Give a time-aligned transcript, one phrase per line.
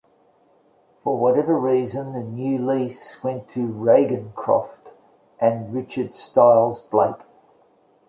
[1.03, 4.93] For whatever reason the new lease went to Raingecroft
[5.39, 7.21] and Richard Stiles Blake.